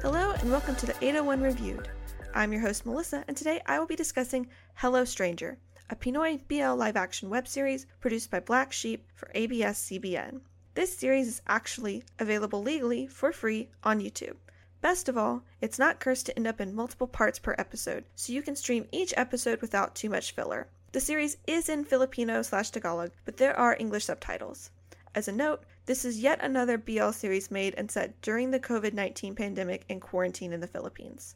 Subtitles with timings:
[0.00, 1.88] Hello, and welcome to the 801 Reviewed.
[2.32, 5.58] I'm your host, Melissa, and today I will be discussing Hello Stranger,
[5.90, 10.42] a Pinoy BL live action web series produced by Black Sheep for ABS CBN.
[10.74, 14.36] This series is actually available legally for free on YouTube.
[14.80, 18.32] Best of all, it's not cursed to end up in multiple parts per episode, so
[18.32, 20.68] you can stream each episode without too much filler.
[20.92, 24.70] The series is in Filipino slash Tagalog, but there are English subtitles.
[25.12, 28.92] As a note, this is yet another BL series made and set during the COVID
[28.92, 31.34] 19 pandemic and quarantine in the Philippines.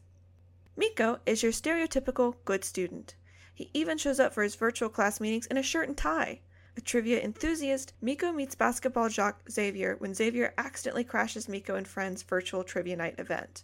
[0.77, 3.15] Miko is your stereotypical good student.
[3.51, 6.41] He even shows up for his virtual class meetings in a shirt and tie.
[6.77, 12.21] A trivia enthusiast, Miko meets basketball jock Xavier when Xavier accidentally crashes Miko and friends'
[12.21, 13.63] virtual trivia night event.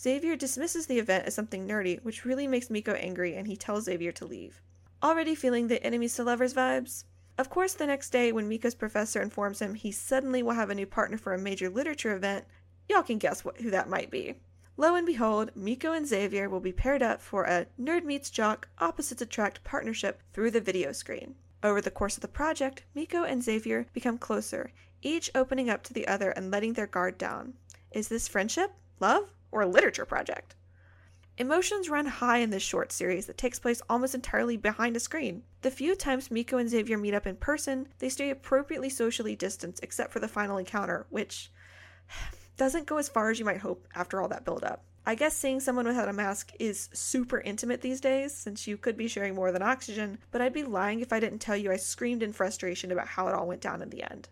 [0.00, 3.84] Xavier dismisses the event as something nerdy, which really makes Miko angry, and he tells
[3.84, 4.62] Xavier to leave.
[5.02, 7.04] Already feeling the enemies to lovers vibes?
[7.38, 10.74] Of course, the next day, when Miko's professor informs him he suddenly will have a
[10.74, 12.44] new partner for a major literature event,
[12.88, 14.34] y'all can guess what, who that might be.
[14.76, 18.68] Lo and behold, Miko and Xavier will be paired up for a nerd meets jock,
[18.78, 21.36] opposites attract partnership through the video screen.
[21.62, 25.94] Over the course of the project, Miko and Xavier become closer, each opening up to
[25.94, 27.54] the other and letting their guard down.
[27.92, 30.56] Is this friendship, love, or a literature project?
[31.38, 35.44] Emotions run high in this short series that takes place almost entirely behind a screen.
[35.62, 39.84] The few times Miko and Xavier meet up in person, they stay appropriately socially distanced
[39.84, 41.52] except for the final encounter, which
[42.56, 44.82] doesn't go as far as you might hope after all that build up.
[45.06, 48.96] I guess seeing someone without a mask is super intimate these days, since you could
[48.96, 51.76] be sharing more than oxygen, but I'd be lying if I didn't tell you I
[51.76, 54.28] screamed in frustration about how it all went down in the end.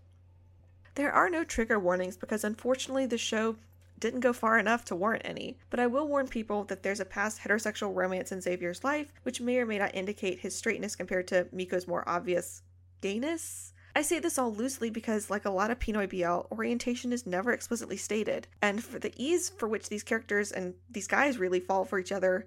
[0.96, 3.56] There are no trigger warnings because unfortunately the show
[3.98, 7.04] didn't go far enough to warrant any, but I will warn people that there's a
[7.04, 11.28] past heterosexual romance in Xavier's life, which may or may not indicate his straightness compared
[11.28, 12.62] to Miko's more obvious
[13.00, 13.72] gayness.
[13.94, 17.52] I say this all loosely because, like a lot of Pinoy BL, orientation is never
[17.52, 21.86] explicitly stated, and for the ease for which these characters and these guys really fall
[21.86, 22.46] for each other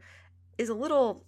[0.60, 1.26] is a little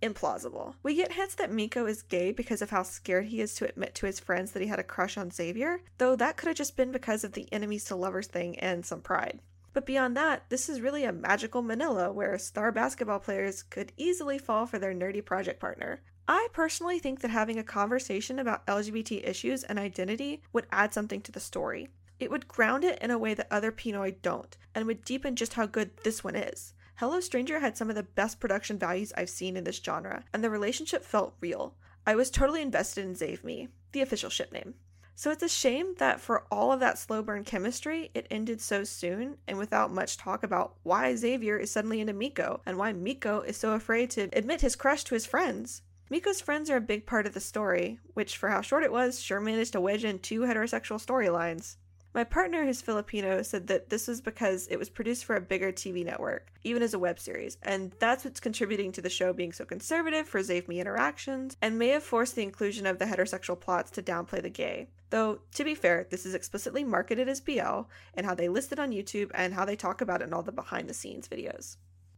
[0.00, 0.74] implausible.
[0.84, 3.96] We get hints that Miko is gay because of how scared he is to admit
[3.96, 6.76] to his friends that he had a crush on Xavier, though that could have just
[6.76, 9.40] been because of the enemies to lovers thing and some pride.
[9.78, 14.36] But beyond that, this is really a magical Manila where star basketball players could easily
[14.36, 16.00] fall for their nerdy project partner.
[16.26, 21.20] I personally think that having a conversation about LGBT issues and identity would add something
[21.20, 21.90] to the story.
[22.18, 25.54] It would ground it in a way that other Pinoy don't, and would deepen just
[25.54, 26.74] how good this one is.
[26.96, 30.42] Hello Stranger had some of the best production values I've seen in this genre, and
[30.42, 31.76] the relationship felt real.
[32.04, 34.74] I was totally invested in Save Me, the official ship name.
[35.18, 38.84] So it's a shame that for all of that slow burn chemistry, it ended so
[38.84, 43.40] soon and without much talk about why Xavier is suddenly into Miko and why Miko
[43.40, 45.82] is so afraid to admit his crush to his friends.
[46.08, 49.20] Miko's friends are a big part of the story, which, for how short it was,
[49.20, 51.78] sure managed to wedge in two heterosexual storylines.
[52.14, 55.72] My partner, who's Filipino, said that this was because it was produced for a bigger
[55.72, 59.52] TV network, even as a web series, and that's what's contributing to the show being
[59.52, 63.58] so conservative for Zave Me interactions, and may have forced the inclusion of the heterosexual
[63.58, 64.86] plots to downplay the gay.
[65.10, 67.82] Though, to be fair, this is explicitly marketed as BL,
[68.14, 70.42] and how they list it on YouTube, and how they talk about it in all
[70.42, 71.76] the behind the scenes videos.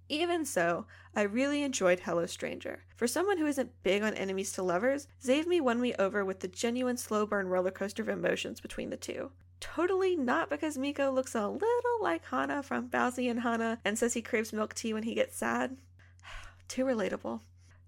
[0.09, 2.83] Even so, I really enjoyed Hello Stranger.
[2.97, 6.41] For someone who isn't big on enemies to lovers, Zave Me won me over with
[6.41, 9.31] the genuine slow burn roller coaster of emotions between the two.
[9.61, 14.15] Totally not because Miko looks a little like Hana from Baozi and Hana and says
[14.15, 15.77] he craves milk tea when he gets sad.
[16.69, 17.43] Too relatable.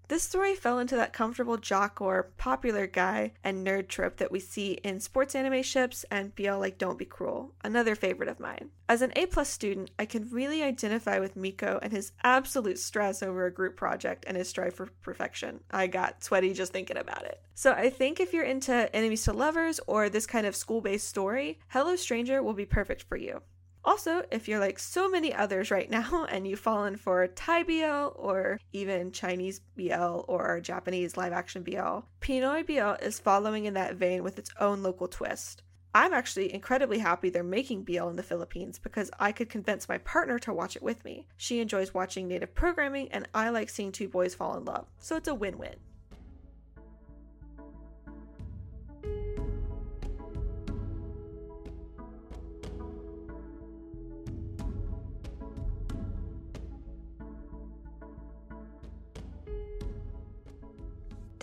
[0.09, 4.39] This story fell into that comfortable jock or popular guy and nerd trope that we
[4.39, 8.69] see in sports anime ships and BL like Don't Be Cruel, another favorite of mine.
[8.89, 13.23] As an A plus student, I can really identify with Miko and his absolute stress
[13.23, 15.61] over a group project and his strive for perfection.
[15.71, 17.41] I got sweaty just thinking about it.
[17.55, 21.07] So I think if you're into enemies to lovers or this kind of school based
[21.07, 23.41] story, Hello Stranger will be perfect for you.
[23.85, 28.11] Also, if you're like so many others right now and you've fallen for Thai BL
[28.15, 33.95] or even Chinese BL or Japanese live action BL, Pinoy BL is following in that
[33.95, 35.63] vein with its own local twist.
[35.95, 39.99] I'm actually incredibly happy they're making BL in the Philippines because I could convince my
[39.99, 41.27] partner to watch it with me.
[41.37, 45.17] She enjoys watching native programming and I like seeing two boys fall in love, so
[45.17, 45.75] it's a win win.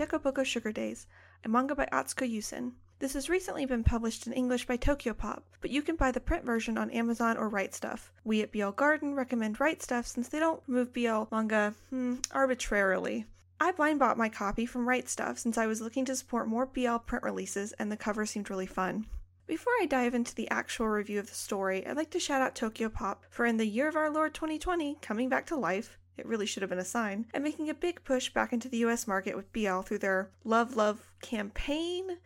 [0.00, 1.06] Dekoboko Sugar Days,
[1.44, 2.72] a manga by Atsuko Yusen.
[3.00, 6.42] This has recently been published in English by Tokyopop, but you can buy the print
[6.42, 8.10] version on Amazon or Rightstuf.
[8.24, 13.26] We at BL Garden recommend Rightstuf since they don't remove BL manga hmm, arbitrarily.
[13.60, 16.96] I blind bought my copy from Rightstuf since I was looking to support more BL
[17.04, 19.04] print releases and the cover seemed really fun.
[19.46, 22.54] Before I dive into the actual review of the story, I'd like to shout out
[22.54, 25.98] Tokyopop for in the year of our Lord 2020 coming back to life.
[26.20, 28.76] It really should have been a sign, and making a big push back into the
[28.78, 32.18] US market with BL through their Love Love campaign,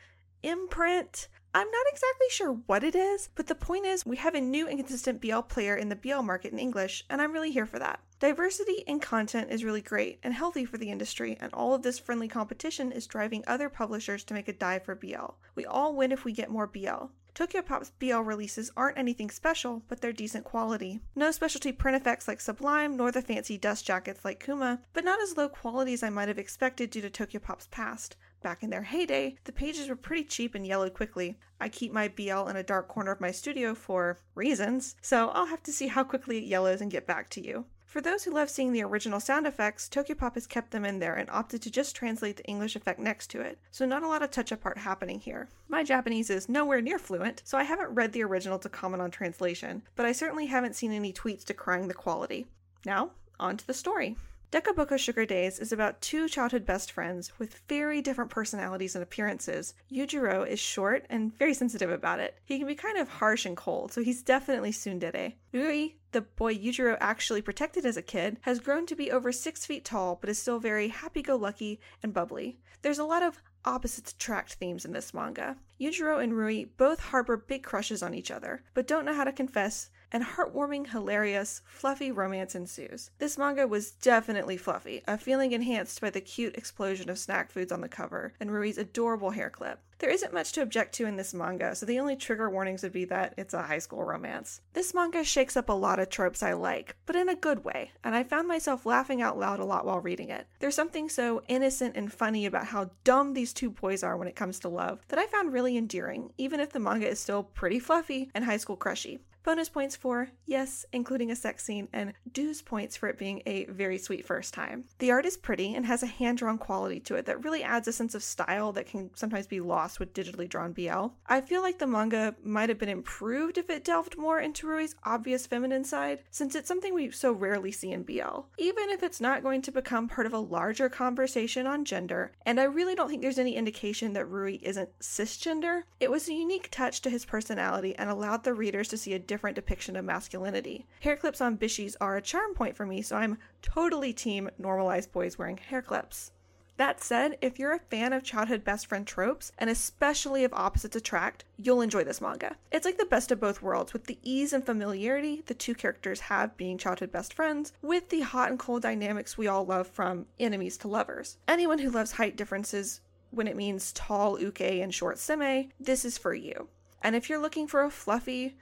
[0.42, 4.40] imprint, I'm not exactly sure what it is, but the point is we have a
[4.40, 7.66] new and consistent BL player in the BL market in English, and I'm really here
[7.66, 8.00] for that.
[8.18, 12.00] Diversity in content is really great and healthy for the industry, and all of this
[12.00, 15.34] friendly competition is driving other publishers to make a dive for BL.
[15.54, 17.10] We all win if we get more BL.
[17.34, 21.00] Tokyopop's BL releases aren't anything special, but they're decent quality.
[21.16, 25.20] No specialty print effects like Sublime, nor the fancy dust jackets like Kuma, but not
[25.20, 28.16] as low quality as I might have expected due to Tokyopop's past.
[28.40, 31.38] Back in their heyday, the pages were pretty cheap and yellowed quickly.
[31.60, 35.46] I keep my BL in a dark corner of my studio for reasons, so I'll
[35.46, 37.64] have to see how quickly it yellows and get back to you.
[37.94, 41.14] For those who love seeing the original sound effects, Tokyopop has kept them in there
[41.14, 44.20] and opted to just translate the English effect next to it, so not a lot
[44.20, 45.48] of touch up art happening here.
[45.68, 49.12] My Japanese is nowhere near fluent, so I haven't read the original to comment on
[49.12, 52.48] translation, but I certainly haven't seen any tweets decrying the quality.
[52.84, 54.16] Now, on to the story.
[54.54, 59.74] Dekoboko Sugar Days is about two childhood best friends with very different personalities and appearances.
[59.90, 62.38] Yujiro is short and very sensitive about it.
[62.44, 65.34] He can be kind of harsh and cold, so he's definitely tsundere.
[65.52, 69.66] Rui, the boy Yujiro actually protected as a kid, has grown to be over six
[69.66, 72.60] feet tall, but is still very happy go lucky and bubbly.
[72.82, 75.56] There's a lot of opposites attract themes in this manga.
[75.80, 79.32] Yujiro and Rui both harbor big crushes on each other, but don't know how to
[79.32, 83.10] confess and heartwarming, hilarious, fluffy romance ensues.
[83.18, 87.72] This manga was definitely fluffy, a feeling enhanced by the cute explosion of snack foods
[87.72, 89.80] on the cover and Rui's adorable hair clip.
[89.98, 92.92] There isn't much to object to in this manga, so the only trigger warnings would
[92.92, 94.60] be that it's a high school romance.
[94.72, 97.92] This manga shakes up a lot of tropes I like, but in a good way,
[98.02, 100.46] and I found myself laughing out loud a lot while reading it.
[100.58, 104.36] There's something so innocent and funny about how dumb these two boys are when it
[104.36, 107.78] comes to love that I found really endearing, even if the manga is still pretty
[107.78, 109.20] fluffy and high school crushy.
[109.44, 113.66] Bonus points for yes, including a sex scene, and dues points for it being a
[113.66, 114.84] very sweet first time.
[115.00, 117.86] The art is pretty and has a hand drawn quality to it that really adds
[117.86, 121.08] a sense of style that can sometimes be lost with digitally drawn BL.
[121.26, 124.96] I feel like the manga might have been improved if it delved more into Rui's
[125.04, 128.46] obvious feminine side, since it's something we so rarely see in BL.
[128.56, 132.58] Even if it's not going to become part of a larger conversation on gender, and
[132.58, 136.68] I really don't think there's any indication that Rui isn't cisgender, it was a unique
[136.70, 140.86] touch to his personality and allowed the readers to see a different depiction of masculinity.
[141.00, 145.10] Hair clips on Bishies are a charm point for me, so I'm totally team normalized
[145.10, 146.30] boys wearing hair clips.
[146.76, 150.94] That said, if you're a fan of childhood best friend tropes, and especially of opposites
[150.94, 152.54] attract, you'll enjoy this manga.
[152.70, 156.20] It's like the best of both worlds, with the ease and familiarity the two characters
[156.20, 160.26] have being childhood best friends, with the hot and cold dynamics we all love from
[160.38, 161.38] enemies to lovers.
[161.48, 163.00] Anyone who loves height differences
[163.32, 166.68] when it means tall uke and short seme, this is for you.
[167.02, 168.56] And if you're looking for a fluffy,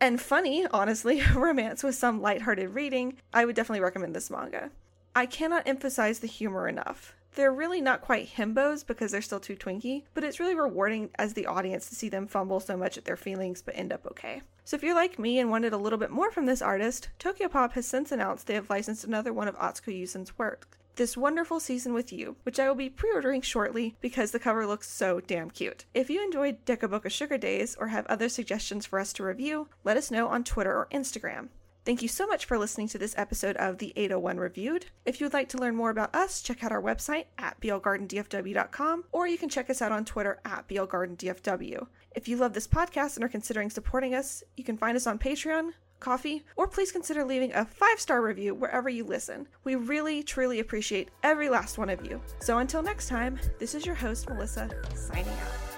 [0.00, 4.70] and funny, honestly, romance with some lighthearted reading, I would definitely recommend this manga.
[5.14, 7.14] I cannot emphasize the humor enough.
[7.34, 11.34] They're really not quite himbos because they're still too twinky, but it's really rewarding as
[11.34, 14.42] the audience to see them fumble so much at their feelings but end up okay.
[14.64, 17.72] So if you're like me and wanted a little bit more from this artist, Tokyopop
[17.72, 21.94] has since announced they have licensed another one of Atsuko Yusen's work, this wonderful season
[21.94, 25.50] with you, which I will be pre ordering shortly because the cover looks so damn
[25.50, 25.86] cute.
[25.94, 29.96] If you enjoyed Dekoboko Sugar Days or have other suggestions for us to review, let
[29.96, 31.48] us know on Twitter or Instagram.
[31.86, 34.86] Thank you so much for listening to this episode of the 801 Reviewed.
[35.06, 39.04] If you would like to learn more about us, check out our website at blgardendfw.com
[39.10, 41.86] or you can check us out on Twitter at blgardendfw.
[42.14, 45.18] If you love this podcast and are considering supporting us, you can find us on
[45.18, 49.46] Patreon, Ko-fi, or please consider leaving a five star review wherever you listen.
[49.64, 52.20] We really, truly appreciate every last one of you.
[52.40, 55.69] So until next time, this is your host, Melissa, signing out.